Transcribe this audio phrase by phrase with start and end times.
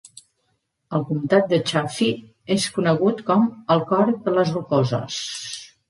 [0.99, 5.25] El comtat de Chaffee és conegut com el "Cor de les Rocoses".